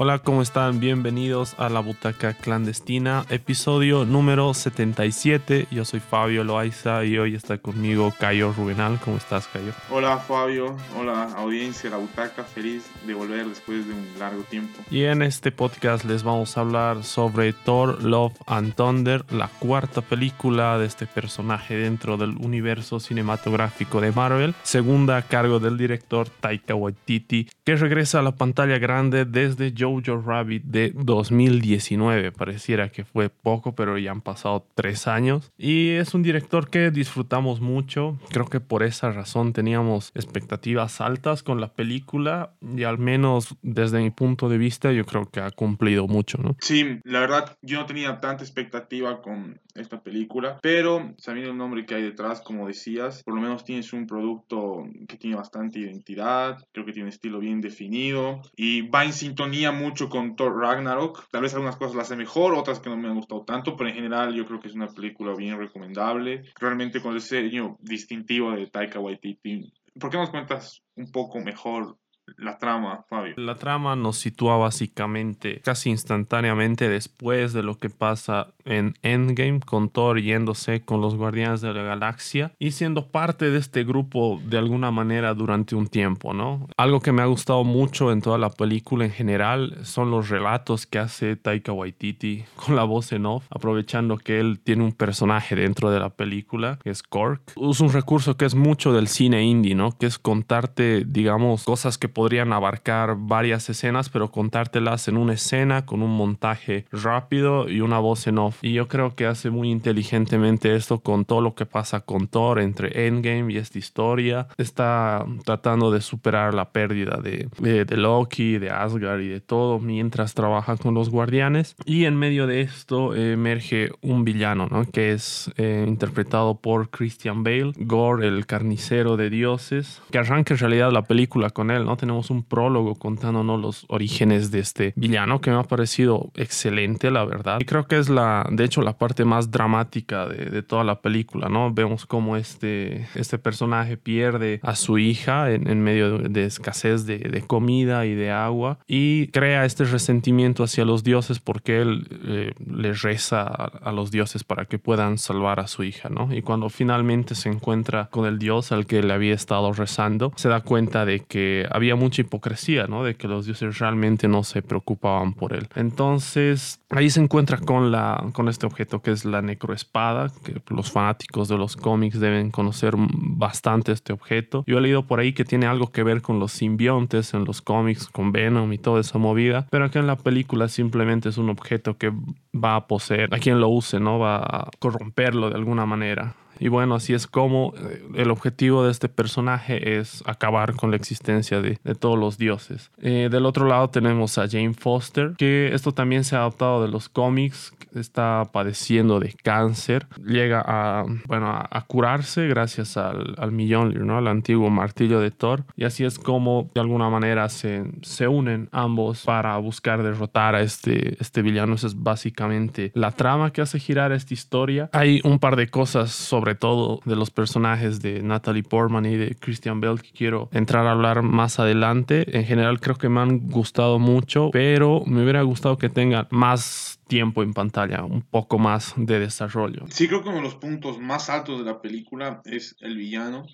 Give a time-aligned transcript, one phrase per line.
[0.00, 0.78] Hola, ¿cómo están?
[0.78, 5.66] Bienvenidos a la Butaca Clandestina, episodio número 77.
[5.72, 9.00] Yo soy Fabio Loaiza y hoy está conmigo Cayo Rubenal.
[9.04, 9.72] ¿Cómo estás, Cayo?
[9.90, 10.76] Hola, Fabio.
[10.96, 12.44] Hola, audiencia de la Butaca.
[12.44, 14.80] Feliz de volver después de un largo tiempo.
[14.88, 20.00] Y en este podcast les vamos a hablar sobre Thor, Love and Thunder, la cuarta
[20.00, 26.28] película de este personaje dentro del universo cinematográfico de Marvel, segunda a cargo del director
[26.28, 32.32] Taika Waititi, que regresa a la pantalla grande desde Jojo Rabbit de 2019.
[32.32, 35.52] Pareciera que fue poco, pero ya han pasado tres años.
[35.58, 38.18] Y es un director que disfrutamos mucho.
[38.30, 44.00] Creo que por esa razón teníamos expectativas altas con la película y al menos desde
[44.00, 46.56] mi punto de vista yo creo que ha cumplido mucho, ¿no?
[46.60, 51.86] Sí, la verdad yo no tenía tanta expectativa con esta película, pero sabiendo el nombre
[51.86, 56.58] que hay detrás, como decías, por lo menos tienes un producto que tiene bastante identidad,
[56.72, 61.28] creo que tiene un estilo bien definido y va en sintonía mucho con Thor Ragnarok.
[61.30, 63.90] Tal vez algunas cosas las hace mejor, otras que no me han gustado tanto, pero
[63.90, 68.52] en general yo creo que es una película bien recomendable, realmente con el sello distintivo
[68.52, 69.72] de Taika Waititi.
[69.98, 71.98] ¿Por qué nos cuentas un poco mejor
[72.36, 73.34] la trama, Fabio?
[73.36, 79.88] La trama nos sitúa básicamente casi instantáneamente después de lo que pasa en Endgame con
[79.88, 84.58] Thor yéndose con los Guardianes de la Galaxia y siendo parte de este grupo de
[84.58, 86.68] alguna manera durante un tiempo, ¿no?
[86.76, 90.86] Algo que me ha gustado mucho en toda la película en general son los relatos
[90.86, 95.56] que hace Taika Waititi con la voz en off, aprovechando que él tiene un personaje
[95.56, 97.52] dentro de la película, que es Kork.
[97.56, 99.92] Usa un recurso que es mucho del cine indie, ¿no?
[99.96, 105.86] Que es contarte, digamos, cosas que podrían abarcar varias escenas, pero contártelas en una escena
[105.86, 108.57] con un montaje rápido y una voz en off.
[108.62, 112.60] Y yo creo que hace muy inteligentemente esto con todo lo que pasa con Thor
[112.60, 114.48] entre Endgame y esta historia.
[114.56, 119.78] Está tratando de superar la pérdida de, de, de Loki, de Asgard y de todo
[119.78, 121.76] mientras trabaja con los guardianes.
[121.84, 124.84] Y en medio de esto emerge un villano, ¿no?
[124.84, 130.60] Que es eh, interpretado por Christian Bale, Gore, el carnicero de dioses, que arranca en
[130.60, 131.96] realidad la película con él, ¿no?
[131.96, 137.24] tenemos un prólogo contándonos los orígenes de este villano que me ha parecido excelente, la
[137.24, 137.58] verdad.
[137.60, 141.00] Y creo que es la, de hecho, la parte más dramática de, de toda la
[141.00, 141.72] película, ¿no?
[141.72, 147.06] Vemos cómo este, este personaje pierde a su hija en, en medio de, de escasez
[147.06, 152.06] de, de, comida y de agua y crea este resentimiento hacia los dioses porque él
[152.24, 156.34] eh, les reza a, a los dioses para que puedan salvar a su hija, ¿no?
[156.34, 160.48] Y cuando finalmente se encuentra con el dios al que le había estado rezando, se
[160.48, 163.04] da cuenta de que había mucha hipocresía, ¿no?
[163.04, 165.68] De que los dioses realmente no se preocupaban por él.
[165.74, 170.92] Entonces, ahí se encuentra con, la, con este objeto que es la necroespada, que los
[170.92, 174.62] fanáticos de los cómics deben conocer bastante este objeto.
[174.64, 177.60] Yo he leído por ahí que tiene algo que ver con los simbiontes en los
[177.62, 181.50] cómics, con Venom y toda esa movida, pero acá en la película simplemente es un
[181.50, 182.12] objeto que
[182.54, 184.20] va a poseer a quien lo use, ¿no?
[184.20, 186.36] Va a corromperlo de alguna manera.
[186.58, 187.72] Y bueno, así es como
[188.14, 192.90] el objetivo de este personaje es acabar con la existencia de, de todos los dioses.
[193.00, 196.88] Eh, del otro lado tenemos a Jane Foster, que esto también se ha adaptado de
[196.88, 203.52] los cómics, está padeciendo de cáncer, llega a, bueno, a, a curarse gracias al, al
[203.52, 204.18] Mjolnir, ¿no?
[204.18, 208.68] al antiguo martillo de Thor, y así es como de alguna manera se, se unen
[208.72, 211.74] ambos para buscar derrotar a este, este villano.
[211.74, 214.90] Esa es básicamente la trama que hace girar esta historia.
[214.92, 219.16] Hay un par de cosas sobre sobre todo de los personajes de Natalie Portman y
[219.16, 222.24] de Christian Bell que quiero entrar a hablar más adelante.
[222.38, 227.00] En general creo que me han gustado mucho, pero me hubiera gustado que tengan más
[227.06, 229.84] tiempo en pantalla, un poco más de desarrollo.
[229.90, 233.44] Sí, creo que uno de los puntos más altos de la película es el villano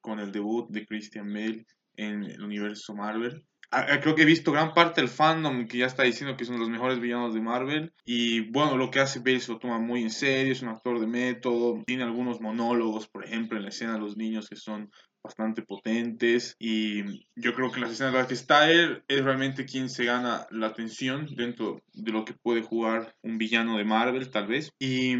[0.00, 1.66] con el debut de Christian Bale
[1.96, 6.02] en el universo Marvel creo que he visto gran parte del fandom que ya está
[6.02, 7.92] diciendo que es uno de los mejores villanos de Marvel.
[8.04, 11.00] Y bueno, lo que hace Bale se lo toma muy en serio, es un actor
[11.00, 14.90] de método, tiene algunos monólogos, por ejemplo, en la escena de los niños que son
[15.22, 17.02] bastante potentes y
[17.34, 20.46] yo creo que las escenas en las que está él es realmente quien se gana
[20.50, 25.16] la atención dentro de lo que puede jugar un villano de Marvel tal vez y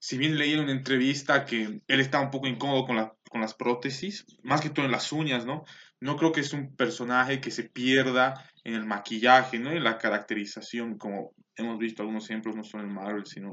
[0.00, 3.40] si bien leí en una entrevista que él está un poco incómodo con, la, con
[3.40, 5.64] las prótesis, más que todo en las uñas, ¿no?
[6.00, 9.70] No creo que es un personaje que se pierda en el maquillaje, ¿no?
[9.70, 13.52] En la caracterización, como hemos visto algunos ejemplos, no solo en Marvel, sino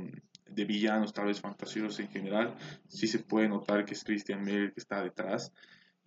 [0.49, 2.55] de villanos, tal vez fantasiosos en general.
[2.87, 5.51] Sí se puede notar que es Christian Bale que está detrás.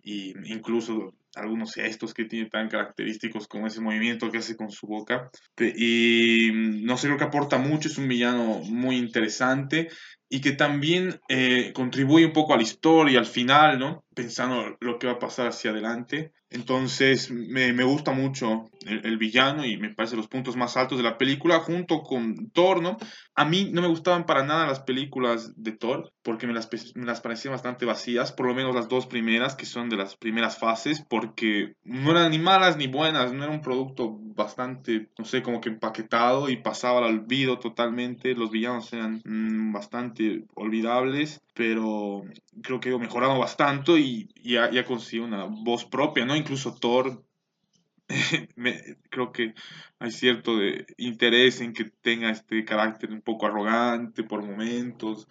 [0.03, 4.87] Y incluso algunos gestos que tiene tan característicos como ese movimiento que hace con su
[4.87, 5.29] boca.
[5.59, 9.89] Y no sé, creo que aporta mucho, es un villano muy interesante
[10.33, 14.05] y que también eh, contribuye un poco a la historia, al final, ¿no?
[14.15, 16.31] Pensando lo que va a pasar hacia adelante.
[16.49, 21.03] Entonces, me, me gusta mucho el, villano y me parece los puntos más altos de
[21.03, 22.97] la película, junto con Thor, ¿no?
[23.35, 27.05] A mí no me gustaban para nada las películas de Thor, porque me las, me
[27.05, 30.57] las parecían bastante vacías, por lo menos las dos primeras, que son de las primeras
[30.57, 35.41] fases, porque no eran ni malas ni buenas, no era un producto bastante, no sé,
[35.41, 40.20] como que empaquetado y pasaba al olvido totalmente, los villanos eran mm, bastante
[40.55, 42.23] olvidables, pero
[42.61, 46.35] creo que he mejorado bastante y ya, conseguido una voz propia, ¿no?
[46.35, 47.23] Incluso Thor
[49.09, 49.53] creo que
[49.99, 50.53] hay cierto
[50.97, 55.27] interés en que tenga este carácter un poco arrogante por momentos,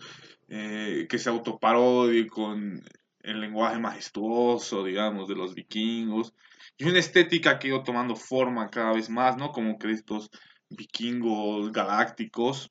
[0.49, 2.83] eh, que se autoparodie con
[3.23, 6.35] el lenguaje majestuoso, digamos, de los vikingos.
[6.79, 9.53] Y una estética que ha ido tomando forma cada vez más, ¿no?
[9.53, 10.31] Como que estos
[10.71, 12.69] vikingos galácticos.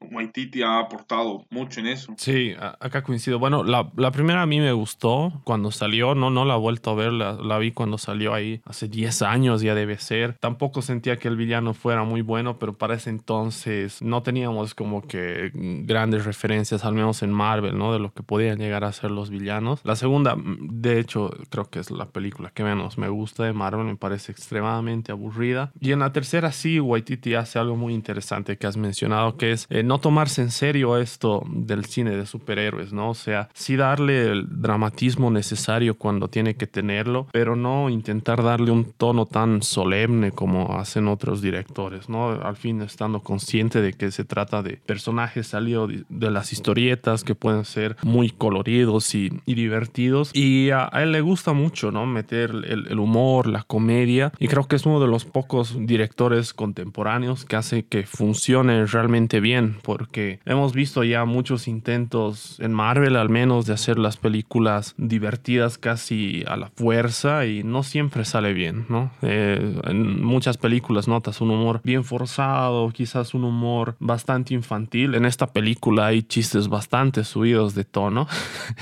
[0.00, 2.14] Waititi ha aportado mucho en eso.
[2.16, 3.38] Sí, acá coincido.
[3.38, 6.90] Bueno, la, la, primera a mí me gustó cuando salió, no, no la he vuelto
[6.90, 10.36] a ver, la, la, vi cuando salió ahí hace 10 años ya debe ser.
[10.38, 15.02] Tampoco sentía que el villano fuera muy bueno, pero para ese entonces no teníamos como
[15.02, 17.92] que grandes referencias, al menos en Marvel, ¿no?
[17.92, 19.80] De lo que podían llegar a ser los villanos.
[19.84, 23.86] La segunda, de hecho, creo que es la película que menos me gusta de Marvel,
[23.86, 25.72] me parece extremadamente aburrida.
[25.80, 29.66] Y en la tercera sí, Waititi hace algo muy interesante que has mencionado, que es...
[29.70, 33.10] Eh, no tomarse en serio esto del cine de superhéroes, ¿no?
[33.10, 38.70] O sea, sí darle el dramatismo necesario cuando tiene que tenerlo, pero no intentar darle
[38.70, 42.30] un tono tan solemne como hacen otros directores, ¿no?
[42.30, 47.34] Al fin estando consciente de que se trata de personajes salidos de las historietas que
[47.34, 50.30] pueden ser muy coloridos y, divertidos.
[50.34, 52.04] Y a, él le gusta mucho, ¿no?
[52.04, 54.32] Meter el, el humor, la comedia.
[54.38, 59.40] Y creo que es uno de los pocos directores contemporáneos que hace que funcione realmente
[59.40, 64.94] bien porque hemos visto ya muchos intentos en Marvel al menos de hacer las películas
[64.96, 69.10] divertidas casi a la fuerza y no siempre sale bien, ¿no?
[69.22, 75.14] Eh, en muchas películas notas un humor bien forzado, quizás un humor bastante infantil.
[75.14, 78.26] En esta película hay chistes bastante subidos de tono,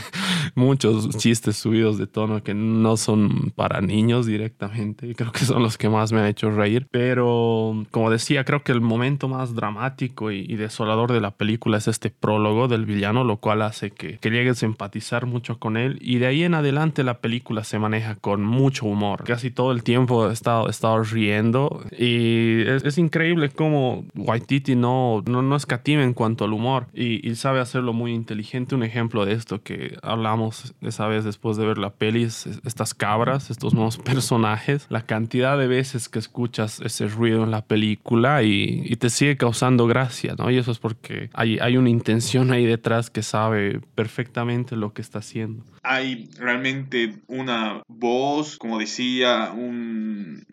[0.54, 5.62] muchos chistes subidos de tono que no son para niños directamente y creo que son
[5.62, 9.54] los que más me han hecho reír, pero como decía, creo que el momento más
[9.54, 13.90] dramático y, y desolador de la película es este prólogo del villano, lo cual hace
[13.90, 15.98] que, que llegues a empatizar mucho con él.
[16.00, 19.24] Y de ahí en adelante la película se maneja con mucho humor.
[19.24, 21.82] Casi todo el tiempo he estado, he estado riendo.
[21.98, 26.86] Y es, increíble cómo Waititi no, no, no escatima en cuanto al humor.
[26.94, 28.74] Y, y, sabe hacerlo muy inteligente.
[28.74, 32.94] Un ejemplo de esto que hablamos esa vez después de ver la peli es estas
[32.94, 34.86] cabras, estos nuevos personajes.
[34.88, 39.36] La cantidad de veces que escuchas ese ruido en la película y, y te sigue
[39.36, 40.50] causando gracia, ¿no?
[40.50, 45.02] Y eso es porque hay, hay una intención ahí detrás que sabe perfectamente lo que
[45.02, 45.64] está haciendo.
[45.88, 50.44] Hay realmente una voz, como decía, un,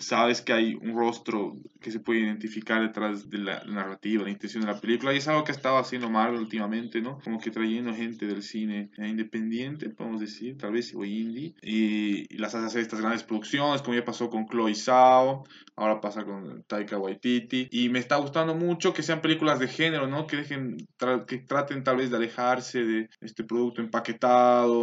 [0.00, 4.64] sabes que hay un rostro que se puede identificar detrás de la narrativa, la intención
[4.64, 7.20] de la película, y es algo que estaba haciendo Marvel últimamente, ¿no?
[7.22, 12.54] Como que trayendo gente del cine independiente, podemos decir, tal vez, o indie, y, las
[12.54, 15.44] hace hacer estas grandes producciones, como ya pasó con Chloe Zhao,
[15.76, 20.06] ahora pasa con Taika Waititi, y me está gustando mucho que sean películas de género,
[20.06, 20.26] ¿no?
[20.26, 20.76] Que dejen,
[21.26, 24.79] que traten tal vez de alejarse de este producto empaquetado,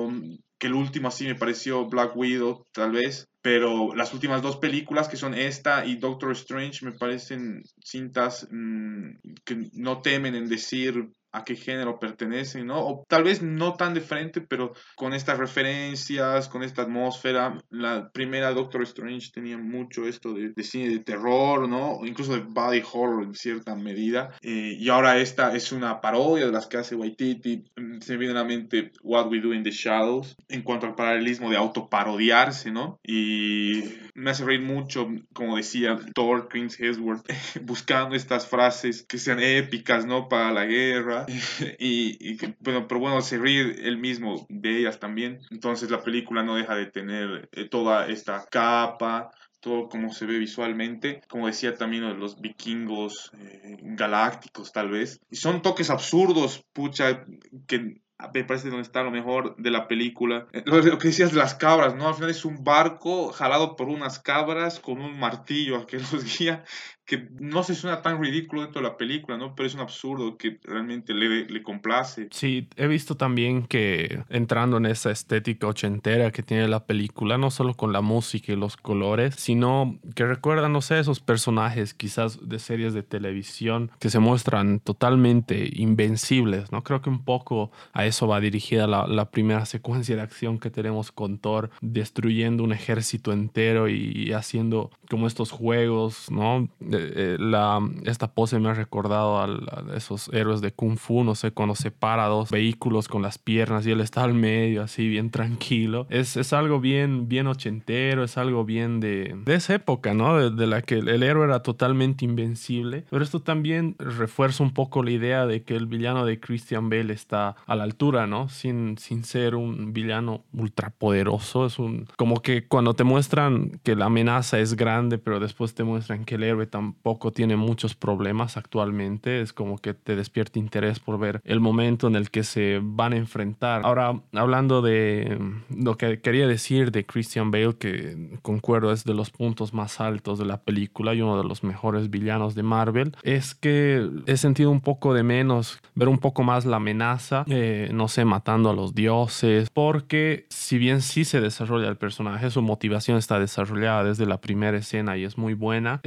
[0.57, 5.07] que el último así me pareció Black Widow, tal vez, pero las últimas dos películas,
[5.07, 9.11] que son esta y Doctor Strange, me parecen cintas mm,
[9.45, 12.79] que no temen en decir a qué género pertenecen, ¿no?
[12.79, 17.61] O tal vez no tan de frente, pero con estas referencias, con esta atmósfera.
[17.69, 21.97] La primera Doctor Strange tenía mucho esto de, cine de terror, ¿no?
[21.97, 24.31] O incluso de body horror en cierta medida.
[24.41, 27.65] Eh, y ahora esta es una parodia de las que hace Waititi.
[28.01, 30.95] Se me viene a la mente What We Do in the Shadows en cuanto al
[30.95, 32.99] paralelismo de autoparodiarse, ¿no?
[33.03, 33.83] Y
[34.15, 37.25] me hace reír mucho, como decía Thor, Chris Hemsworth,
[37.61, 40.27] buscando estas frases que sean épicas, ¿no?
[40.27, 41.26] Para la guerra
[41.79, 45.39] y, bueno, pero bueno, se ríe él mismo de ellas también.
[45.51, 50.37] Entonces la película no deja de tener eh, toda esta capa, todo como se ve
[50.37, 55.19] visualmente, como decía también los vikingos eh, galácticos tal vez.
[55.29, 57.25] Y son toques absurdos, pucha,
[57.67, 58.01] que
[58.33, 60.47] me parece donde está lo mejor de la película.
[60.51, 62.07] Eh, lo, que decías de las cabras, ¿no?
[62.07, 66.63] Al final es un barco jalado por unas cabras con un martillo que los guía
[67.07, 69.55] que no se suena tan ridículo dentro de la película, ¿no?
[69.55, 72.27] Pero es un absurdo que realmente le, le complace.
[72.31, 77.49] Sí, he visto también que entrando en esa estética ochentera que tiene la película, no
[77.49, 82.49] solo con la música y los colores, sino que recuerda, no sé, esos personajes quizás
[82.49, 86.83] de series de televisión que se muestran totalmente invencibles, ¿no?
[86.83, 91.13] Creo que un poco a eso va dirigida la primera secuencia de acción que tenemos
[91.13, 96.67] con Thor, destruyendo un ejército entero y haciendo como estos juegos, ¿no?
[96.99, 99.47] Eh, la, esta pose me ha recordado a,
[99.95, 103.91] esos héroes de Kung Fu, no sé, cuando separa dos vehículos con las piernas y
[103.91, 106.07] él está al medio, así bien tranquilo.
[106.09, 110.49] Es, es algo bien, bien ochentero, es algo bien de, de esa época, ¿no?
[110.49, 113.05] De, la que el, héroe era totalmente invencible.
[113.09, 117.13] Pero esto también refuerza un poco la idea de que el villano de Christian Bale
[117.13, 118.49] está a la altura, ¿no?
[118.49, 121.65] Sin, sin ser un villano ultrapoderoso.
[121.65, 122.07] Es un.
[122.17, 126.35] Como que cuando te muestran que la amenaza es grande, pero después te muestran que
[126.35, 129.41] el héroe tampoco tiene muchos problemas actualmente.
[129.41, 133.11] Es como que te despierta interés por ver el momento en el que se van
[133.13, 133.81] a enfrentar.
[133.83, 135.37] Ahora, hablando de
[135.69, 140.39] lo que quería decir de Christian Bale, que concuerdo es de los puntos más altos
[140.39, 144.71] de la película y uno de los mejores villanos de Marvel, es que he sentido
[144.71, 148.73] un poco de menos, ver un poco más la amenaza, eh, no sé, matando a
[148.73, 154.25] los dioses, porque si bien sí se desarrolla el personaje, su motivación está desarrollada desde
[154.25, 155.99] la primera escena y es muy buena,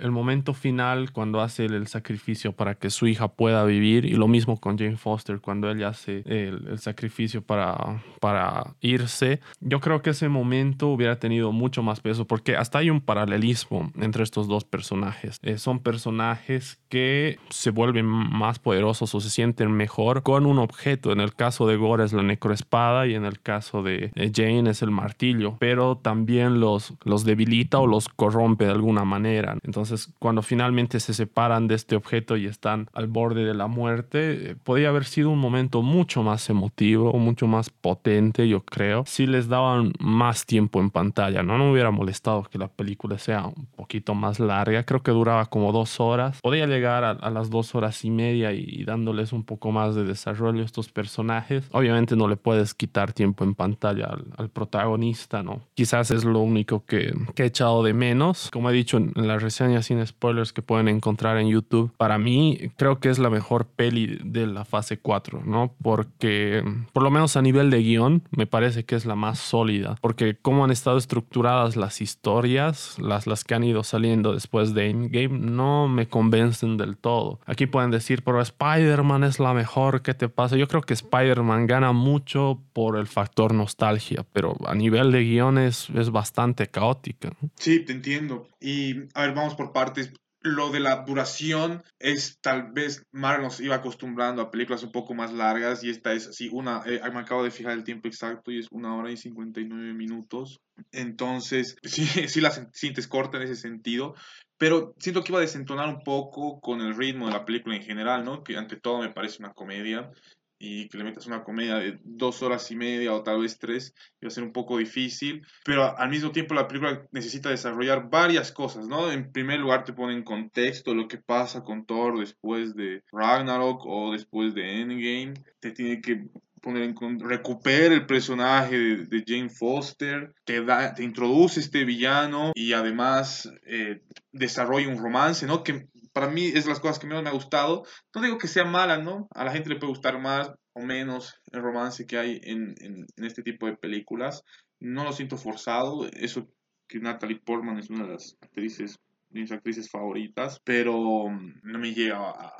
[0.00, 4.26] el momento final cuando hace el, sacrificio para que su hija pueda vivir y lo
[4.26, 10.02] mismo con Jane Foster cuando ella hace el, el sacrificio para, para irse, yo creo
[10.02, 14.48] que ese momento hubiera tenido mucho más peso porque hasta hay un paralelismo entre estos
[14.48, 15.38] dos personajes.
[15.42, 21.12] Eh, son personajes que se vuelven más poderosos o se sienten mejor con un objeto.
[21.12, 24.82] En el caso de Gore es la necroespada y en el caso de Jane es
[24.82, 29.56] el martillo, pero también los, los debilita o los corrompe de alguna manera.
[29.62, 29.83] Entonces,
[30.18, 34.56] cuando finalmente se separan de este objeto y están al borde de la muerte, eh,
[34.62, 39.48] podría haber sido un momento mucho más emotivo, mucho más potente, yo creo, si les
[39.48, 41.42] daban más tiempo en pantalla.
[41.42, 44.84] No, no me hubiera molestado que la película sea un poquito más larga.
[44.84, 46.40] Creo que duraba como dos horas.
[46.40, 50.62] Podía llegar a, las dos horas y media y, dándoles un poco más de desarrollo
[50.62, 51.68] a estos personajes.
[51.72, 55.62] Obviamente no le puedes quitar tiempo en pantalla al, protagonista, ¿no?
[55.74, 58.50] Quizás es lo único que, que, he echado de menos.
[58.50, 62.70] Como he dicho en, la reseña sin spoilers que pueden encontrar en YouTube, para mí
[62.76, 65.74] creo que es la mejor peli de la fase 4, ¿no?
[65.82, 69.96] Porque por lo menos a nivel de guion me parece que es la más sólida.
[70.00, 74.90] Porque cómo han estado estructuradas las historias, las, las que han ido saliendo después de
[74.90, 77.40] Endgame, no me convencen del todo.
[77.46, 80.56] Aquí pueden decir, pero Spider-Man es la mejor, ¿qué te pasa?
[80.56, 85.88] Yo creo que Spider-Man gana mucho por el factor nostalgia, pero a nivel de guiones
[85.94, 87.30] es bastante caótica.
[87.56, 88.48] Sí, te entiendo.
[88.60, 90.12] Y a ver, vamos por partes
[90.44, 95.14] lo de la duración es tal vez Marvel nos iba acostumbrando a películas un poco
[95.14, 98.52] más largas y esta es así una, eh, me acabo de fijar el tiempo exacto
[98.52, 100.60] y es una hora y 59 minutos.
[100.92, 104.14] Entonces, sí, sí la sientes corta en ese sentido,
[104.58, 107.82] pero siento que iba a desentonar un poco con el ritmo de la película en
[107.82, 108.44] general, ¿no?
[108.44, 110.10] Que ante todo me parece una comedia
[110.58, 113.94] y que le metas una comedia de dos horas y media o tal vez tres,
[114.22, 118.52] va a ser un poco difícil, pero al mismo tiempo la película necesita desarrollar varias
[118.52, 119.10] cosas, ¿no?
[119.10, 123.84] En primer lugar te pone en contexto lo que pasa con Thor después de Ragnarok
[123.86, 126.24] o después de Endgame, te tiene que
[126.64, 132.72] poner en recupera el personaje de, Jane Foster, te, da, te introduce este villano y
[132.72, 134.00] además eh,
[134.32, 135.62] desarrolla un romance, ¿no?
[135.62, 137.82] Que para mí es las cosas que menos me ha gustado.
[138.14, 139.26] No digo que sea mala, ¿no?
[139.34, 143.06] A la gente le puede gustar más o menos el romance que hay en, en,
[143.16, 144.44] este tipo de películas.
[144.78, 146.06] No lo siento forzado.
[146.12, 146.48] Eso
[146.88, 151.92] que Natalie Portman es una de las actrices, mis actrices favoritas, pero mm, no me
[151.92, 152.52] llega a,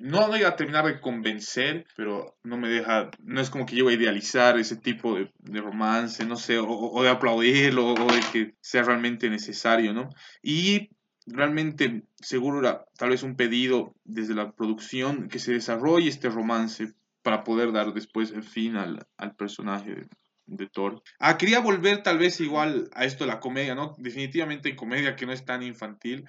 [0.00, 3.76] no, no llega a terminar de convencer, pero no me deja, no es como que
[3.76, 8.12] yo a idealizar ese tipo de, de romance, no sé, o, o, de aplaudirlo, o
[8.12, 10.08] de que sea realmente necesario, ¿no?
[10.42, 10.88] Y
[11.30, 17.44] realmente seguro tal vez un pedido desde la producción que se desarrolle este romance para
[17.44, 19.06] poder dar después el fin al,
[19.36, 20.06] personaje
[20.46, 21.02] de, Thor.
[21.18, 23.94] Ah, quería volver tal vez igual a esto de la comedia, ¿no?
[23.98, 26.24] Definitivamente en comedia que no es tan infantil.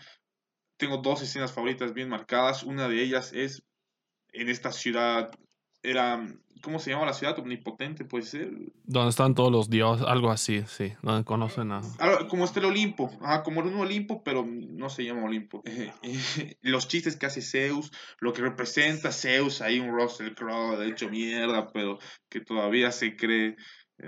[0.77, 2.63] Tengo dos escenas favoritas bien marcadas.
[2.63, 3.63] Una de ellas es
[4.33, 5.31] en esta ciudad,
[5.83, 6.25] era
[6.61, 7.39] ¿Cómo se llama la ciudad?
[7.39, 8.51] Omnipotente, puede ser.
[8.83, 10.93] Donde están todos los dioses, algo así, sí.
[11.01, 11.81] Donde conocen a.
[12.27, 13.11] Como está el Olimpo.
[13.21, 15.63] Ajá, como en un Olimpo, pero no se llama Olimpo.
[16.61, 21.09] los chistes que hace Zeus, lo que representa Zeus, hay un Russell Crowe, de hecho
[21.09, 23.55] mierda, pero que todavía se cree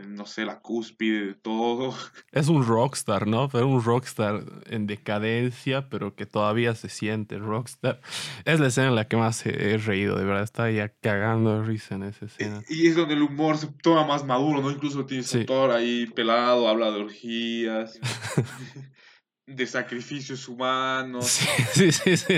[0.07, 1.93] no sé, la cúspide de todo.
[2.31, 3.50] Es un rockstar, ¿no?
[3.50, 8.01] Pero un rockstar en decadencia, pero que todavía se siente rockstar.
[8.45, 10.43] Es la escena en la que más he reído, de verdad.
[10.43, 12.63] Estaba ya cagando de risa en esa escena.
[12.69, 14.71] Y, es donde el humor se toma más maduro, ¿no?
[14.71, 18.00] Incluso tiene su autor ahí pelado, habla de orgías.
[19.45, 21.25] de sacrificios humanos.
[21.74, 22.36] Sí, sí, sí,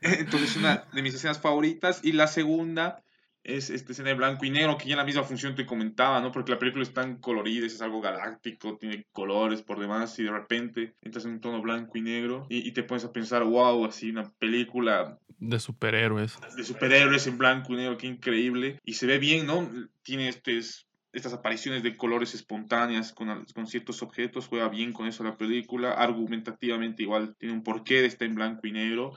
[0.00, 2.00] Entonces, una de mis escenas favoritas.
[2.02, 3.03] Y la segunda
[3.44, 6.32] es esta escena de blanco y negro, que ya la misma función te comentaba, ¿no?
[6.32, 10.30] Porque la película es tan colorida, es algo galáctico, tiene colores por demás, y de
[10.30, 14.10] repente entras en un tono blanco y negro y, te pones a pensar, wow, así
[14.10, 15.18] una película...
[15.38, 16.38] De superhéroes.
[16.56, 18.80] De superhéroes en blanco y negro, qué increíble.
[18.82, 19.70] Y se ve bien, ¿no?
[20.02, 25.22] Tiene estos estas apariciones de colores espontáneas con, con, ciertos objetos, juega bien con eso
[25.22, 29.12] la película, argumentativamente igual tiene un porqué de estar en blanco y negro,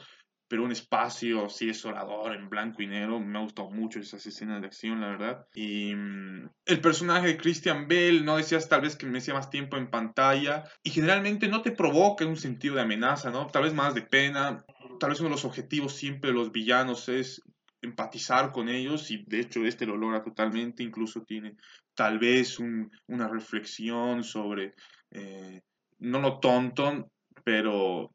[0.48, 3.20] pero un espacio así desolador en blanco y negro.
[3.20, 5.48] Me ha gustado mucho esas escenas de acción, la verdad.
[5.54, 9.50] Y mm, el personaje de Christian Bale, no decías tal vez que me hacía más
[9.50, 13.48] tiempo en pantalla y generalmente no te provoca un sentido de amenaza, ¿no?
[13.48, 14.63] Tal vez más de pena.
[15.00, 17.42] Tal vez uno de los objetivos siempre de los villanos es
[17.82, 21.56] empatizar con ellos y de hecho este lo logra totalmente, incluso tiene
[21.94, 24.74] tal vez una reflexión sobre,
[25.12, 25.62] eh,
[26.00, 27.12] no lo tonto,
[27.44, 28.12] pero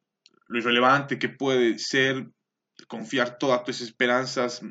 [0.53, 2.29] lo irrelevante que puede ser
[2.87, 4.63] confiar todas tus esperanzas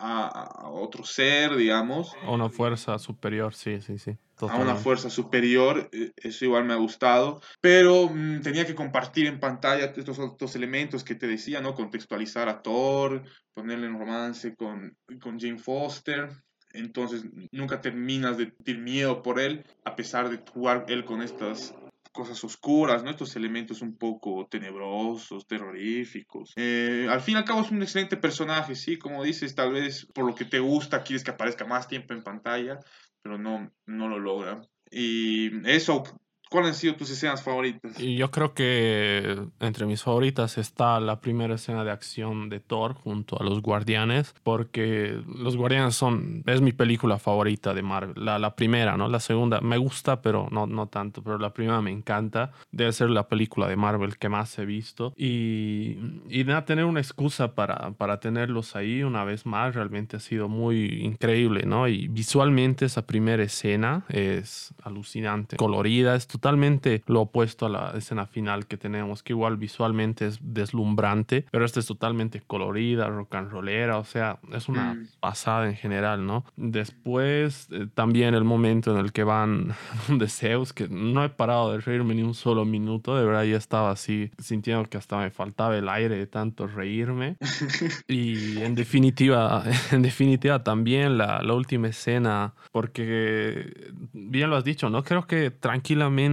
[0.00, 2.12] a, otro ser, digamos.
[2.24, 4.16] A una fuerza superior, sí, sí, sí.
[4.40, 9.26] A una fuerza superior, eh, eso igual me ha gustado, pero mm, tenía que compartir
[9.26, 11.74] en pantalla estos otros elementos que te decía, ¿no?
[11.74, 13.22] Contextualizar a Thor,
[13.54, 16.30] ponerle en romance con, con Jane Foster,
[16.72, 21.74] entonces nunca terminas de sentir miedo por él, a pesar de jugar él con estas
[22.18, 23.10] cosas oscuras, ¿no?
[23.10, 26.52] Estos elementos un poco tenebrosos, terroríficos.
[26.56, 30.04] Eh, al fin y al cabo es un excelente personaje, sí, como dices, tal vez
[30.12, 32.80] por lo que te gusta quieres que aparezca más tiempo en pantalla,
[33.22, 34.60] pero no, no lo logra.
[34.90, 36.02] Y eso,
[36.50, 37.98] ¿Cuáles han sido tus escenas favoritas?
[38.00, 42.94] Y yo creo que entre mis favoritas está la primera escena de acción de Thor
[42.94, 48.24] junto a los Guardianes, porque los Guardianes son, es mi película favorita de Marvel.
[48.24, 49.08] La, la primera, ¿no?
[49.08, 52.52] La segunda me gusta, pero no, no tanto, pero la primera me encanta.
[52.72, 55.12] Debe ser la película de Marvel que más he visto.
[55.16, 55.96] Y,
[56.28, 60.48] y nada, tener una excusa para, para tenerlos ahí una vez más realmente ha sido
[60.48, 61.88] muy increíble, ¿no?
[61.88, 68.26] Y visualmente esa primera escena es alucinante, colorida, es totalmente lo opuesto a la escena
[68.26, 73.50] final que tenemos, que igual visualmente es deslumbrante, pero esta es totalmente colorida, rock and
[73.50, 75.08] rollera, o sea, es una mm.
[75.18, 76.44] pasada en general, ¿no?
[76.56, 79.74] Después eh, también el momento en el que van
[80.08, 83.56] de Zeus, que no he parado de reírme ni un solo minuto, de verdad ya
[83.56, 87.36] estaba así sintiendo que hasta me faltaba el aire de tanto reírme.
[88.06, 94.88] y en definitiva, en definitiva también la, la última escena, porque bien lo has dicho,
[94.88, 95.02] ¿no?
[95.02, 96.27] Creo que tranquilamente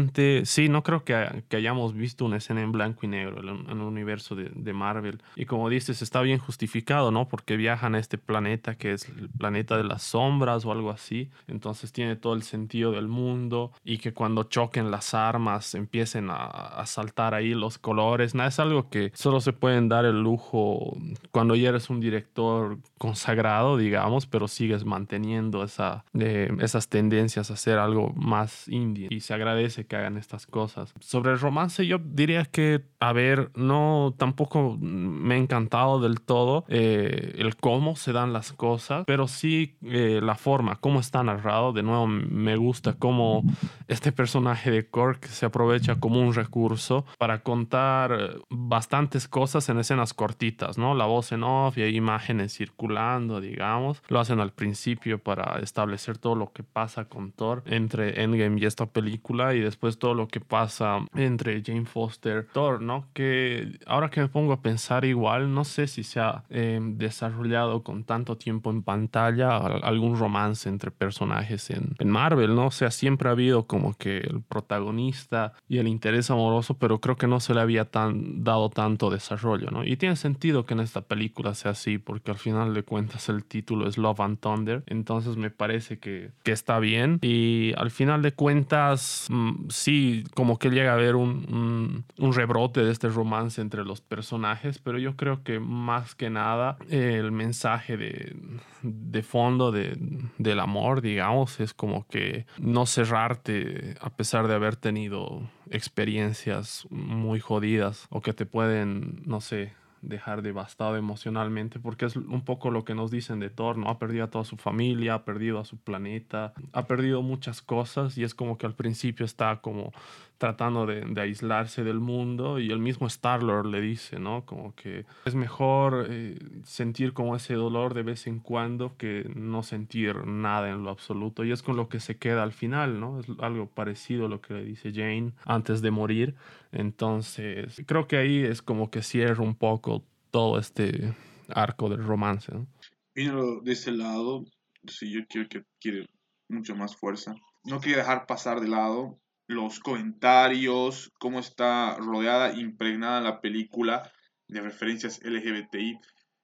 [0.46, 3.82] sí, no creo que, que, hayamos visto una escena en blanco y negro en, el
[3.82, 5.22] universo de, de, Marvel.
[5.36, 7.28] Y como dices, está bien justificado, ¿no?
[7.28, 11.30] Porque viajan a este planeta que es el planeta de las sombras o algo así.
[11.48, 16.46] Entonces tiene todo el sentido del mundo y que cuando choquen las armas empiecen a,
[16.46, 18.36] a saltar ahí los colores.
[18.36, 20.98] Nada, es algo que solo se pueden dar el lujo
[21.32, 27.54] cuando ya eres un director consagrado, digamos, pero sigues manteniendo esa, de esas tendencias a
[27.54, 29.08] hacer algo más indie.
[29.10, 30.94] Y se agradece que hagan estas cosas.
[31.00, 36.66] Sobre el romance, yo diría que, a ver, no tampoco me ha encantado del todo
[36.68, 41.74] eh, el cómo se dan las cosas, pero sí eh, la forma, cómo está narrado.
[41.74, 43.44] De nuevo, me gusta cómo
[43.88, 50.14] este personaje de Cork se aprovecha como un recurso para contar bastantes cosas en escenas
[50.14, 50.96] cortitas, ¿no?
[50.96, 54.02] La voz en off y hay imágenes circulando, digamos.
[54.08, 58.66] Lo hacen al principio para establecer todo lo que pasa con Thor entre Endgame y
[58.66, 63.06] esta película y después todo lo que pasa entre Jane Foster, Thor, ¿no?
[63.14, 67.84] Que ahora que me pongo a pensar igual, no sé si se ha eh, desarrollado
[67.84, 72.68] con tanto tiempo en pantalla algún romance entre personajes en, en Marvel, ¿no?
[72.68, 77.16] O sea, siempre ha habido como que el protagonista y el interés amoroso, pero creo
[77.16, 79.84] que no se le había tan, dado tanto desarrollo, ¿no?
[79.84, 83.44] Y tiene sentido que en esta película sea así, porque al final de cuentas el
[83.44, 88.22] título es Love and Thunder, entonces me parece que, que está bien y al final
[88.22, 93.62] de cuentas mm, sí, como que llega a haber un, un, rebrote de este romance
[93.62, 98.36] entre los personajes, pero yo creo que más que nada el mensaje de,
[98.82, 99.98] de fondo de,
[100.38, 107.40] del amor, digamos, es como que no cerrarte a pesar de haber tenido experiencias muy
[107.40, 109.74] jodidas o que te pueden, no sé,
[110.08, 113.90] dejar devastado emocionalmente, porque es un poco lo que nos dicen de Thor, ¿no?
[113.90, 118.18] Ha perdido a toda su familia, ha perdido a su planeta, ha perdido muchas cosas
[118.18, 119.92] y es como que al principio está como
[120.38, 124.46] tratando de, aislarse del mundo y el mismo Star-Lord le dice, ¿no?
[124.46, 129.64] Como que es mejor eh, sentir como ese dolor de vez en cuando que no
[129.64, 133.20] sentir nada en lo absoluto y es con lo que se queda al final, ¿no?
[133.20, 136.36] Es algo parecido a lo que le dice Jane antes de morir.
[136.72, 141.14] Entonces, creo que ahí es como que cierra un poco todo este
[141.50, 142.68] arco del romance, ¿no?
[143.16, 144.44] de ese lado,
[144.88, 146.06] si yo quiero que quiere
[146.50, 147.34] mucho más fuerza.
[147.64, 154.12] No quiero dejar pasar de lado los comentarios, cómo está rodeada, impregnada la película
[154.48, 156.00] de referencias LGBTI.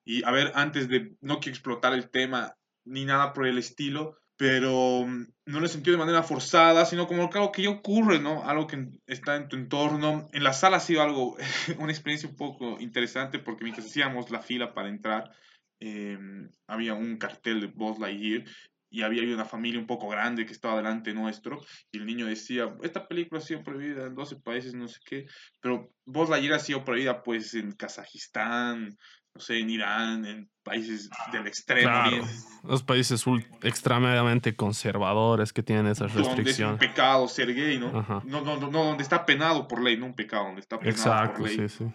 [0.05, 4.17] Y a ver, antes de no quiero explotar el tema ni nada por el estilo,
[4.37, 8.43] pero mm, no lo sentido de manera forzada, sino como algo que ya ocurre, ¿no?
[8.43, 10.27] Algo que está en tu entorno.
[10.33, 11.37] En la sala ha sido algo,
[11.79, 15.31] una experiencia un poco interesante porque mientras hacíamos la fila para entrar,
[15.79, 18.45] em, había un cartel de Buzz Lightyear
[18.91, 21.59] y había una familia un poco grande que estaba delante nuestro
[21.91, 25.25] y el niño decía, esta película ha sido prohibida en 12 países, no sé qué,
[25.61, 28.97] pero Buzz Lightyear ha sido prohibida pues en Kazajistán,
[29.33, 32.27] no sé, en Irán, en países del extremo claro,
[32.63, 33.23] Los países
[33.63, 36.57] extremadamente conservadores que tienen esas restricciones.
[36.57, 37.91] Donde es un pecado ser gay, ¿no?
[38.25, 41.39] No, no, no, donde está penado por ley, no un pecado, donde está penado Exacto,
[41.39, 41.69] por ley.
[41.69, 41.85] sí, sí.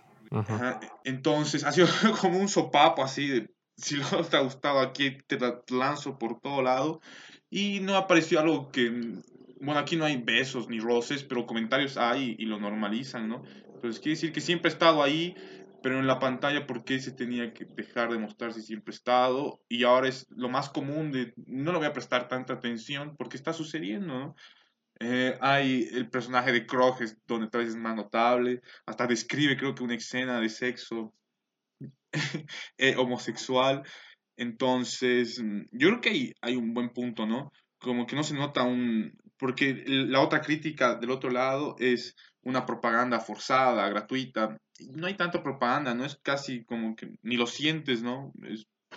[1.04, 1.87] Entonces, ha sido
[2.20, 5.38] como un sopapo así de si no te ha gustado aquí, te
[5.70, 7.00] lanzo por todo lado.
[7.50, 8.90] Y no apareció algo que,
[9.60, 13.42] bueno, aquí no hay besos ni roces, pero comentarios hay y, lo normalizan, ¿no?
[13.74, 15.36] Entonces quiere decir que siempre ha estado ahí,
[15.82, 18.96] pero en la pantalla, ¿por qué se tenía que dejar de mostrar si siempre ha
[18.96, 19.60] estado?
[19.68, 23.36] Y ahora es lo más común de, no le voy a prestar tanta atención porque
[23.36, 24.36] está sucediendo, ¿no?
[24.98, 29.74] Eh, hay el personaje de Krog, donde tal vez es más notable, hasta describe creo
[29.74, 31.14] que una escena de sexo
[32.79, 33.83] eh, homosexual.
[34.37, 37.52] Entonces, mm, yo creo que hay, hay un buen punto, ¿no?
[37.79, 39.12] Como que no se nota un...
[39.38, 44.57] Porque la otra crítica del otro lado es una propaganda forzada, gratuita.
[44.94, 48.33] No hay tanta propaganda, no es casi como que ni lo sientes, ¿no?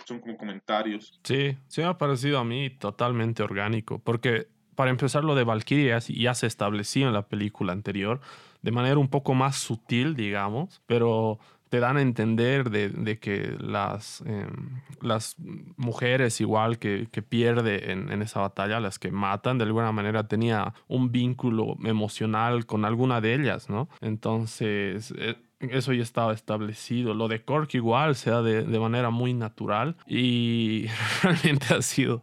[0.06, 1.20] son como comentarios.
[1.24, 5.98] Sí, sí me ha parecido a mí totalmente orgánico, porque para empezar lo de Valkyria
[5.98, 8.20] ya se estableció en la película anterior
[8.62, 11.38] de manera un poco más sutil, digamos, pero
[11.70, 15.36] te dan a entender de, que las, em, las
[15.76, 20.74] mujeres igual que, que pierde en, esa batalla, las que matan, de alguna manera tenía
[20.88, 23.88] un vínculo emocional con alguna de ellas, ¿no?
[24.00, 25.14] Entonces...
[25.16, 27.12] Eh, eso ya estaba establecido.
[27.12, 30.86] Lo de Cork igual se da de, de, manera muy natural y
[31.22, 32.22] realmente ha sido,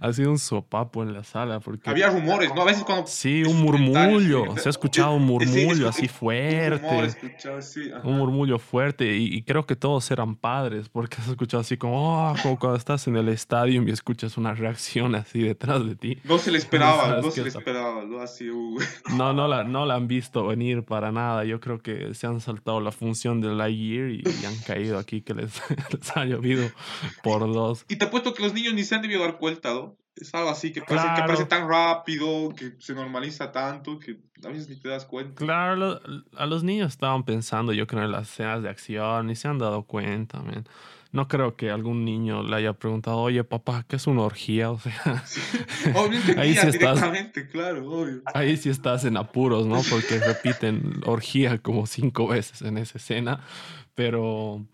[0.00, 1.60] ha sido un sopapo en la sala.
[1.60, 2.62] Porque, Había rumores, ¿no?
[2.62, 3.06] A veces cuando...
[3.06, 4.56] Sí, un murmullo.
[4.56, 7.14] Se ha escuchado un murmullo así fuerte.
[8.04, 12.34] Un, murmullo fuerte y, creo que todos eran padres porque has escuchado así como, oh,
[12.42, 16.18] como cuando estás en el estadio y escuchas una reacción así detrás de ti.
[16.24, 18.04] No se le esperaba, no, se le esperaba.
[18.04, 18.20] ¿no?
[18.20, 18.48] Así,
[19.16, 21.44] no, no la, no la han visto venir para nada.
[21.44, 25.22] Yo creo que se han saltado la función de Lightyear y, y han caído aquí
[25.22, 25.60] que les,
[26.14, 26.70] ha llovido
[27.22, 27.84] por dos.
[27.88, 29.96] Y te apuesto que los niños ni se han debido dar cuenta, ¿no?
[30.16, 34.48] Es algo así que parece, que parece tan rápido, que se normaliza tanto, que a
[34.48, 35.36] veces ni te das cuenta.
[35.36, 36.00] Claro,
[36.36, 39.58] a los niños estaban pensando, yo creo, en las escenas de acción, y se han
[39.58, 40.64] dado cuenta, man
[41.10, 44.70] no creo que algún niño le haya preguntado, oye papá, ¿qué es una orgía?
[44.70, 45.24] O sea,
[46.36, 47.02] ahí sí estás,
[47.50, 48.22] claro, obvio.
[48.34, 49.80] Ahí sí estás en apuros, ¿no?
[49.88, 53.40] Porque repiten orgía como cinco veces en esa escena,
[53.94, 54.64] pero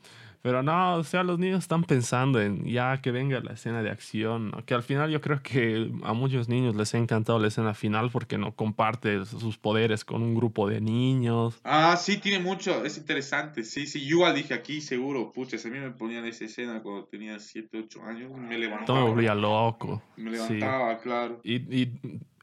[0.45, 3.89] pero no, o sea, los niños están pensando en ya que venga la escena de
[3.89, 7.73] acción, que al final yo creo que a muchos niños les ha encantado la escena
[7.73, 11.59] final porque no comparte sus poderes con un grupo de niños.
[11.65, 15.71] Ah, sí, tiene mucho, es interesante, sí, sí, yo igual dije aquí, seguro, pucha, a
[15.71, 18.85] mí me ponían esa escena cuando tenía 7, 8 años, me levantaba.
[18.85, 20.03] Todo me volvía loco.
[20.19, 21.41] Me levantaba, claro.
[21.43, 21.91] Y, y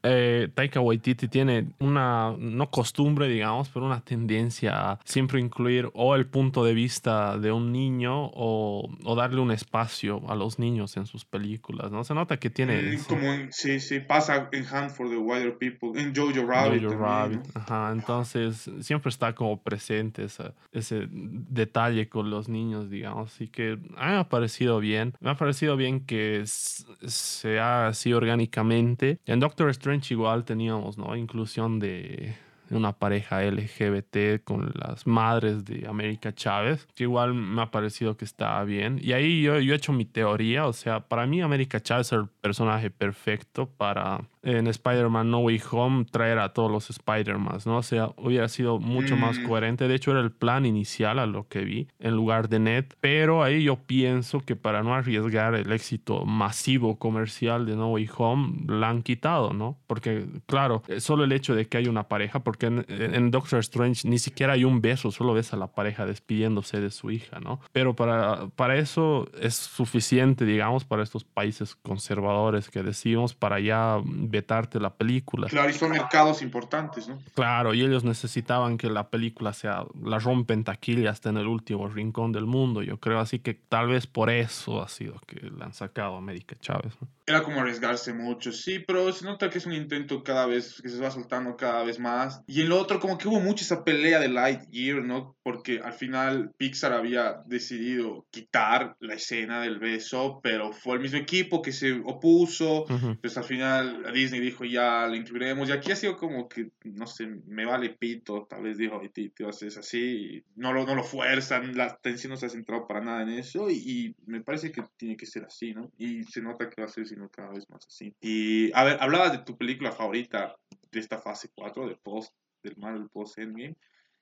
[0.02, 6.14] eh, Taika Waititi tiene una, no costumbre, digamos, pero una tendencia a siempre incluir o
[6.14, 10.96] el punto de vista de un niño o, o darle un espacio a los niños
[10.96, 12.04] en sus películas, ¿no?
[12.04, 12.98] Se nota que tiene...
[13.08, 16.82] como sí, sí, pasa en Hand for the Wider People, en Jojo Rabbit.
[16.82, 23.32] Jojo Rabbit, ajá, entonces siempre está como presente ese, ese detalle con los niños, digamos,
[23.32, 28.12] así que a mí me ha parecido bien, me ha parecido bien que sea así
[28.12, 29.18] orgánicamente.
[29.26, 31.14] En Doctor Strange Strange igual teníamos, ¿no?
[31.16, 32.34] Inclusión de
[32.70, 38.24] una pareja LGBT con las madres de América Chávez, que igual me ha parecido que
[38.24, 38.98] está bien.
[39.02, 42.12] Y ahí yo, yo he hecho mi teoría, o sea, para mí América Chávez es
[42.12, 47.78] el personaje perfecto para en Spider-Man No Way Home traer a todos los Spider-Man, ¿no?
[47.78, 49.44] O sea, hubiera sido mucho más mm.
[49.46, 49.88] coherente.
[49.88, 52.86] De hecho, era el plan inicial a lo que vi en lugar de Ned.
[53.00, 58.10] Pero ahí yo pienso que para no arriesgar el éxito masivo comercial de No Way
[58.16, 59.78] Home, la han quitado, ¿no?
[59.86, 64.18] Porque, claro, solo el hecho de que hay una pareja, porque en, Doctor Strange ni
[64.18, 67.60] siquiera hay un beso, solo ves a la pareja despidiéndose de su hija, ¿no?
[67.72, 74.00] Pero para, para eso es suficiente, digamos, para estos países conservadores que decimos, para ya
[74.04, 75.48] vetarte la película.
[75.48, 77.18] Claro, y son mercados importantes, ¿no?
[77.34, 81.88] Claro, y ellos necesitaban que la película sea, la rompen taquilla hasta en el último
[81.88, 85.66] rincón del mundo, yo creo, así que tal vez por eso ha sido que la
[85.66, 86.94] han sacado a América Chávez.
[87.26, 90.88] Era como arriesgarse mucho, sí, pero se nota que es un intento cada vez, que
[90.88, 92.41] se va soltando cada vez más.
[92.46, 95.36] Y en lo otro, como que hubo mucha esa pelea de Lightyear, ¿no?
[95.42, 101.18] Porque al final Pixar había decidido quitar la escena del beso, pero fue el mismo
[101.18, 102.86] equipo que se opuso,
[103.20, 107.06] pues al final Disney dijo ya la incluiremos, y aquí ha sido como que, no
[107.06, 111.76] sé, me vale pito, tal vez dijo, tío, es así, no lo, no lo fuerzan,
[111.76, 114.82] la atención no se ha centrado para nada en eso, y, y me parece que
[114.96, 115.90] tiene que ser así, ¿no?
[115.98, 118.14] Y se nota que va a ser sino cada vez más así.
[118.20, 120.56] Y, a ver, hablabas de tu película favorita
[120.92, 123.76] de esta fase 4, de post, del Marvel Post Endgame.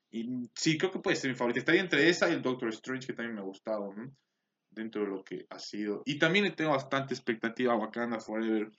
[0.09, 1.59] Y sí, creo que puede ser mi favorita.
[1.59, 3.93] Estaría entre esa y el Doctor Strange, que también me ha gustado,
[4.69, 6.01] Dentro de lo que ha sido.
[6.05, 8.71] Y también tengo bastante expectativa a Wakanda Forever,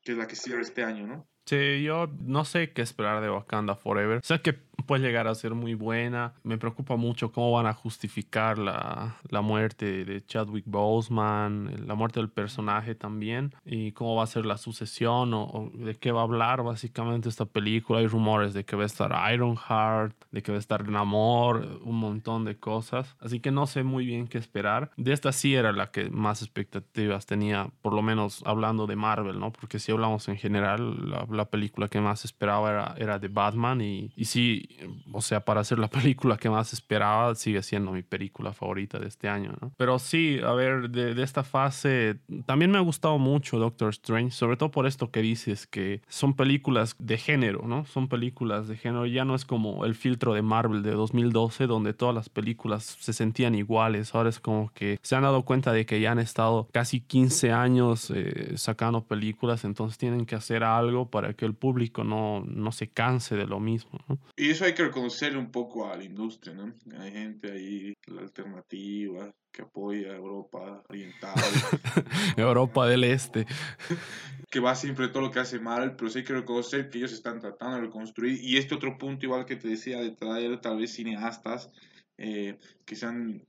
[0.00, 1.28] que es la que cierra este año, ¿no?
[1.44, 4.20] Sí, yo no sé qué esperar de Wakanda Forever.
[4.22, 6.34] Sé que puede llegar a ser muy buena.
[6.42, 12.18] Me preocupa mucho cómo van a justificar la, la muerte de Chadwick Boseman, la muerte
[12.18, 16.24] del personaje también, y cómo va a ser la sucesión o, de qué va a
[16.24, 18.00] hablar básicamente esta película.
[18.00, 22.00] Hay rumores de que va a estar Ironheart, de que va a estar Namor, un
[22.00, 23.14] montón de cosas.
[23.20, 24.90] Así que no sé muy bien qué esperar.
[24.96, 29.38] De esta sí era la que más expectativas tenía, por lo menos hablando de Marvel,
[29.38, 29.52] ¿no?
[29.52, 33.80] Porque si hablamos en general, la la película que más esperaba era, era de Batman
[33.80, 34.68] y, y sí,
[35.12, 39.08] o sea, para hacer la película que más esperaba sigue siendo mi película favorita de
[39.08, 39.72] este año, ¿no?
[39.76, 44.30] Pero sí, a ver, de, de esta fase también me ha gustado mucho Doctor Strange,
[44.32, 47.84] sobre todo por esto que dices, que son películas de género, ¿no?
[47.86, 51.94] Son películas de género, ya no es como el filtro de Marvel de 2012 donde
[51.94, 55.86] todas las películas se sentían iguales, ahora es como que se han dado cuenta de
[55.86, 61.10] que ya han estado casi 15 años eh, sacando películas, entonces tienen que hacer algo
[61.10, 63.98] para que el público no, no se canse de lo mismo.
[64.36, 66.74] Y eso hay que reconocerle un poco a la industria, ¿no?
[66.98, 71.34] Hay gente ahí, la alternativa, que apoya a Europa Oriental.
[72.36, 73.46] Europa del Este.
[74.50, 77.12] que va siempre todo lo que hace mal, pero sí hay que reconocer que ellos
[77.12, 78.38] están tratando de reconstruir.
[78.42, 81.70] Y este otro punto, igual que te decía, de traer tal vez cineastas
[82.18, 83.42] eh, que sean,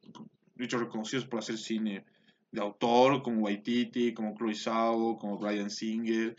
[0.55, 2.05] dicho, reconocidos por hacer cine
[2.51, 6.35] de autor, como Waititi, como Chloe Zhao, como Brian Singer,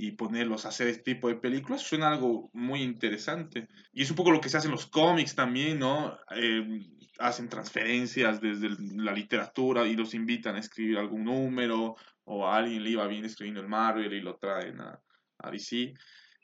[0.00, 3.68] y ponerlos a hacer este tipo de películas suena algo muy interesante.
[3.92, 6.16] Y es un poco lo que se hace en los cómics también, ¿no?
[6.34, 6.80] Eh,
[7.18, 12.82] hacen transferencias desde la literatura y los invitan a escribir algún número o a alguien
[12.82, 14.98] le iba bien escribiendo el Marvel y lo traen a,
[15.36, 15.92] a DC.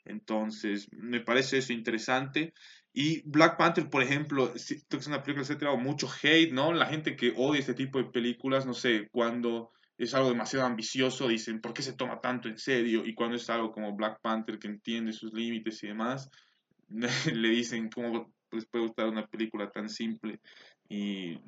[0.05, 2.53] Entonces, me parece eso interesante.
[2.93, 6.73] Y Black Panther, por ejemplo, es una película que se ha tirado mucho hate, ¿no?
[6.73, 11.27] La gente que odia este tipo de películas, no sé, cuando es algo demasiado ambicioso,
[11.27, 13.03] dicen, ¿por qué se toma tanto en serio?
[13.05, 16.29] Y cuando es algo como Black Panther que entiende sus límites y demás,
[17.33, 20.39] le dicen, ¿cómo les puede gustar una película tan simple?
[20.89, 21.39] Y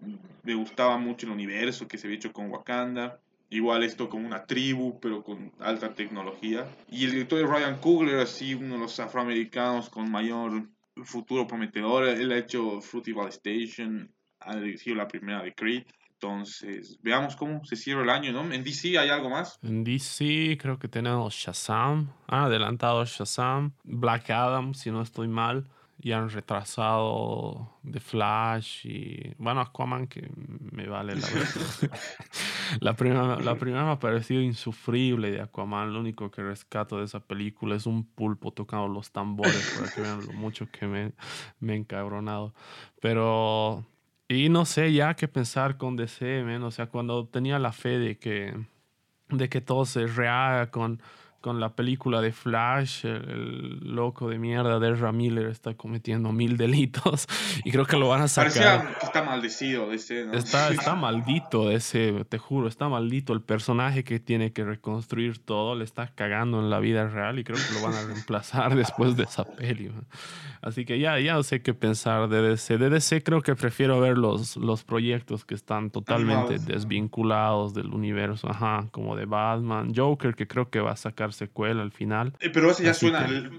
[0.43, 3.21] me gustaba mucho el universo que se había hecho con Wakanda.
[3.51, 6.67] Igual esto como una tribu, pero con alta tecnología.
[6.89, 10.69] Y el director de Ryan Coogler, así uno de los afroamericanos con mayor
[11.03, 12.07] futuro prometedor.
[12.07, 15.83] Él ha hecho Fruity Valley Station, ha dirigido la primera de Creed.
[16.21, 18.51] Entonces, veamos cómo se cierra el año, ¿no?
[18.51, 19.57] En DC hay algo más.
[19.63, 25.69] En DC creo que tenemos Shazam, han adelantado Shazam, Black Adam, si no estoy mal,
[25.97, 31.99] y han retrasado The Flash y, bueno, Aquaman, que me vale la verdad.
[32.81, 37.05] la, primera, la primera me ha parecido insufrible de Aquaman, lo único que rescato de
[37.05, 41.13] esa película es un pulpo tocando los tambores para que vean lo mucho que me,
[41.61, 42.53] me he encabronado.
[42.99, 43.85] Pero
[44.29, 48.17] y no sé ya qué pensar con DC, o sea, cuando tenía la fe de
[48.19, 48.55] que,
[49.29, 51.01] de que todo se rehaga con,
[51.41, 56.31] con la película de Flash, el, el loco de mierda de Ezra Miller está cometiendo
[56.31, 57.27] mil delitos
[57.63, 58.51] y creo que lo van a sacar.
[58.51, 60.33] Parecía que está maldecido de ese, ¿no?
[60.33, 63.33] Está, está maldito ese, te juro, está maldito.
[63.33, 67.43] El personaje que tiene que reconstruir todo le está cagando en la vida real y
[67.43, 69.91] creo que lo van a reemplazar después de esa peli.
[70.61, 72.77] Así que ya, ya no sé qué pensar de DC.
[72.77, 76.65] De DC creo que prefiero ver los, los proyectos que están totalmente Animados.
[76.65, 81.81] desvinculados del universo, ajá, como de Batman, Joker, que creo que va a sacar secuela
[81.81, 82.33] al final.
[82.39, 83.49] Eh, Pero ese ya Así suena que-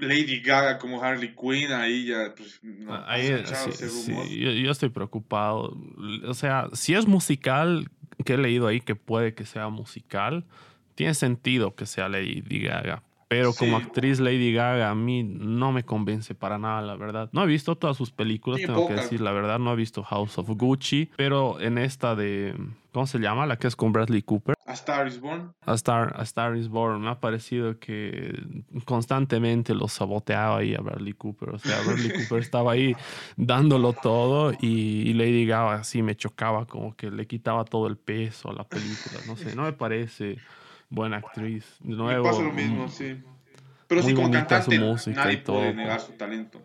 [0.00, 4.50] Lady Gaga como Harley Quinn, ahí ya, pues, no, Ah, ¿has Ahí, sí, sí, yo,
[4.52, 5.76] yo estoy preocupado.
[6.26, 7.90] O sea, si es musical,
[8.24, 10.44] que he leído ahí que puede que sea musical,
[10.94, 13.02] tiene sentido que sea Lady Gaga.
[13.28, 17.28] Pero como actriz Lady Gaga a mí no me convence para nada, la verdad.
[17.32, 19.58] No he visto todas sus películas, tengo que decir la verdad.
[19.58, 22.56] No he visto House of Gucci, pero en esta de,
[22.90, 23.44] ¿cómo se llama?
[23.44, 24.54] La que es con Bradley Cooper.
[24.64, 25.52] A Star is Born.
[25.66, 27.02] A Star, a Star is Born.
[27.02, 28.32] Me ha parecido que
[28.86, 31.50] constantemente lo saboteaba ahí a Bradley Cooper.
[31.50, 32.96] O sea, Bradley Cooper estaba ahí
[33.36, 37.98] dándolo todo y, y Lady Gaga así me chocaba, como que le quitaba todo el
[37.98, 39.20] peso a la película.
[39.26, 40.38] No sé, no me parece
[40.88, 41.64] buena actriz.
[41.80, 43.22] De Me nuevo, pasa lo mismo, mm, sí.
[43.86, 46.62] Pero muy sí, como su cantante, y nadie todo, puede negar su talento.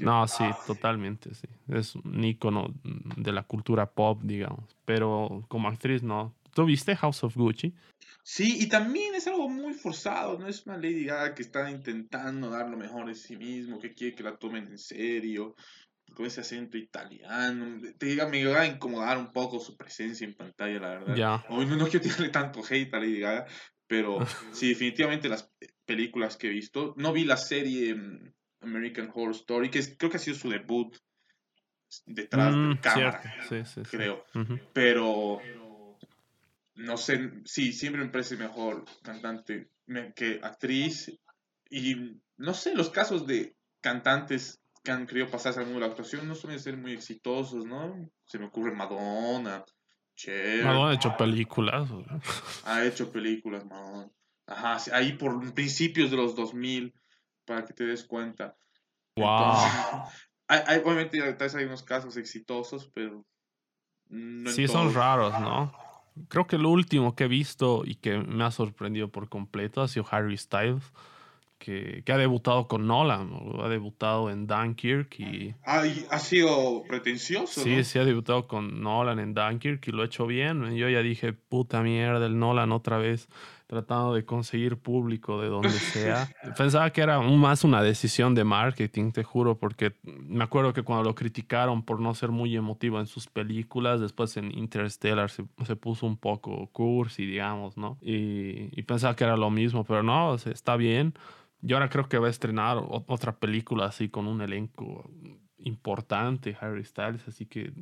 [0.00, 1.48] No, sí, totalmente, sí.
[1.68, 2.74] Es un ícono
[3.16, 4.76] de la cultura pop, digamos.
[4.84, 6.34] Pero como actriz, no.
[6.54, 7.74] ¿Tú viste House of Gucci?
[8.22, 12.50] Sí, y también es algo muy forzado, no es una Lady Gaga que está intentando
[12.50, 15.54] dar lo mejor de sí mismo, que quiere que la tomen en serio,
[16.14, 17.80] con ese acento italiano.
[17.98, 21.16] Te diga, me va a incomodar un poco su presencia en pantalla, la verdad.
[21.48, 23.46] Hoy no, no quiero tirarle tanto hate a Lady Gaga,
[23.86, 24.18] pero
[24.52, 25.50] sí, definitivamente las
[25.84, 26.94] películas que he visto.
[26.96, 30.50] No vi la serie mm, American Horror Story, que es- creo que ha sido su
[30.50, 30.96] debut
[32.06, 33.64] detrás Mm, de cámara, cierto.
[33.64, 33.96] Sí, sí, sí.
[33.96, 34.24] creo.
[34.72, 35.40] Pero
[36.74, 39.70] no sé, sí, siempre me parece mejor cantante
[40.14, 41.12] que actriz.
[41.70, 45.90] Y no sé, los casos de cantantes que han querido pasarse al mundo de la
[45.90, 48.10] actuación no suelen ser muy exitosos, ¿no?
[48.24, 49.62] Se me ocurre Madonna,
[50.16, 51.90] Cher, Madonna ha hecho películas.
[51.90, 52.02] ¿no?
[52.64, 54.08] ha hecho películas, Madonna.
[54.46, 56.94] Ajá, ahí por principios de los 2000,
[57.44, 58.56] para que te des cuenta.
[59.14, 59.26] Wow.
[59.28, 59.72] Entonces,
[60.46, 63.26] hay, hay- obviamente tal vez hay unos casos exitosos, pero
[64.08, 65.70] no Sí, son raros, ¿no?
[66.28, 69.88] Creo que lo último que he visto y que me ha sorprendido por completo ha
[69.88, 70.82] sido Harry Styles,
[71.58, 73.62] que, que ha debutado con Nolan, ¿no?
[73.62, 77.84] ha debutado en Dunkirk y Ah, y ha sido pretencioso, sí, ¿no?
[77.84, 80.74] sí ha debutado con Nolan en Dunkirk y lo ha hecho bien.
[80.76, 83.28] Yo ya dije, puta mierda, el Nolan otra vez
[83.66, 86.26] tratando de conseguir público de donde sea.
[86.56, 90.82] Pensaba que era un- más una decisión de marketing, te juro, porque me acuerdo que
[90.82, 95.44] cuando lo criticaron por no ser muy emotivo en sus películas, después en Interstellar se,
[95.66, 97.98] se puso un poco cursi, digamos, ¿no?
[98.00, 101.12] Y, y pensaba que era lo mismo, pero no, o sea, está bien.
[101.62, 105.10] Y ahora creo que va a estrenar otra película así con un elenco
[105.58, 107.72] importante, Harry Styles, así que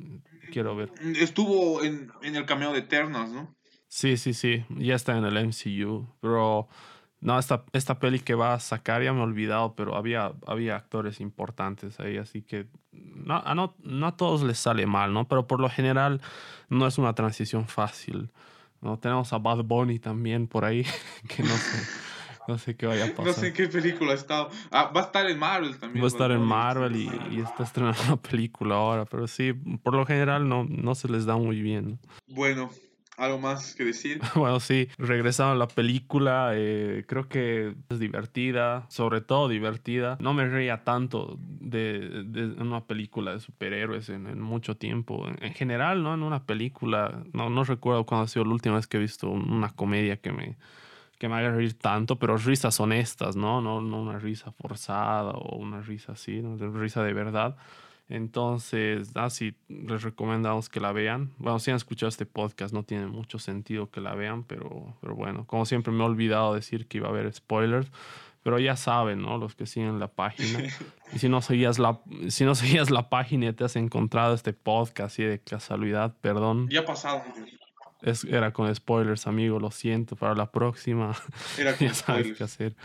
[0.51, 0.91] quiero ver.
[1.15, 3.55] Estuvo en, en el cameo de Eternals, ¿no?
[3.87, 6.67] Sí, sí, sí, ya está en el MCU, pero
[7.19, 10.75] no, esta, esta peli que va a sacar ya me he olvidado, pero había, había
[10.75, 15.27] actores importantes ahí, así que no, no, no a todos les sale mal, ¿no?
[15.27, 16.21] Pero por lo general
[16.69, 18.31] no es una transición fácil,
[18.81, 18.99] ¿no?
[18.99, 20.85] Tenemos a Bad Bunny también por ahí,
[21.35, 21.77] que no sé,
[22.47, 23.25] no sé qué vaya a pasar.
[23.25, 24.49] No sé en qué película ha estado.
[24.71, 26.03] Ah, va a estar en Marvel también.
[26.03, 26.41] Va a estar en.
[26.41, 30.95] Marvel y, y está estrenando una película ahora, pero sí, por lo general no, no
[30.95, 31.91] se les da muy bien.
[31.91, 31.99] ¿no?
[32.27, 32.69] Bueno,
[33.17, 34.19] ¿algo más que decir?
[34.35, 40.17] Bueno, sí, regresando a la película, eh, creo que es divertida, sobre todo divertida.
[40.21, 45.27] No me reía tanto de, de una película de superhéroes en, en mucho tiempo.
[45.27, 46.13] En, en general, ¿no?
[46.13, 49.29] En una película, no, no recuerdo cuándo ha sido la última vez que he visto
[49.29, 50.57] una comedia que me,
[51.17, 53.61] que me haga reír tanto, pero risas honestas, ¿no?
[53.61, 56.57] No, no una risa forzada o una risa así, ¿no?
[56.57, 57.57] De risa de verdad.
[58.09, 61.33] Entonces, así les recomendamos que la vean.
[61.37, 65.15] Bueno, si han escuchado este podcast, no tiene mucho sentido que la vean, pero, pero
[65.15, 67.91] bueno, como siempre me he olvidado decir que iba a haber spoilers,
[68.43, 69.37] pero ya saben, ¿no?
[69.37, 70.59] Los que siguen la página.
[71.13, 74.51] Y si no seguías la, si no seguías la página y te has encontrado este
[74.51, 77.23] podcast y de casualidad, perdón, Ya ha pasado.
[78.01, 81.15] Es, era con spoilers, amigo, lo siento, para la próxima
[81.57, 82.37] Era con ya sabes spoilers.
[82.37, 82.75] qué hacer.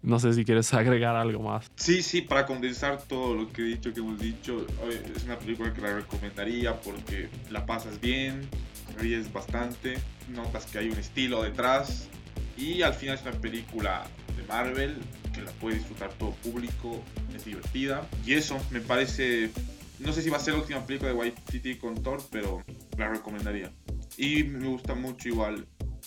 [0.00, 1.70] No sé si quieres agregar algo más.
[1.76, 4.66] Sí, sí, para condensar todo lo que he dicho, que hemos dicho,
[5.14, 8.48] es una película que la recomendaría porque la pasas bien,
[8.96, 12.08] ríes bastante, notas que hay un estilo detrás
[12.56, 14.04] y al final es una película
[14.36, 14.96] de Marvel
[15.34, 17.02] que la puede disfrutar todo público,
[17.34, 19.50] es divertida y eso me parece,
[19.98, 22.62] no sé si va a ser la última película de Waititi con Thor, pero
[22.96, 23.70] la recomendaría.
[24.18, 25.66] Y me gusta mucho igual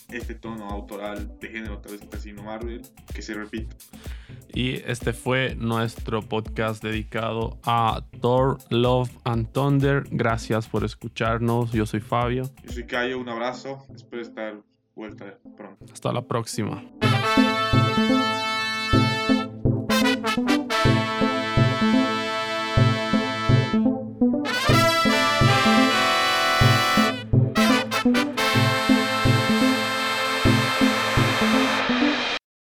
[0.09, 2.81] este tono autoral de género tal vez Casino Marvel
[3.13, 3.75] que se repita.
[4.53, 10.03] Y este fue nuestro podcast dedicado a Thor, Love and Thunder.
[10.11, 11.71] Gracias por escucharnos.
[11.71, 12.43] Yo soy Fabio.
[12.63, 13.17] Yo soy Cayo.
[13.17, 13.85] Un abrazo.
[13.95, 14.61] Espero estar
[14.93, 15.85] vuelta pronto.
[15.93, 16.83] Hasta la próxima.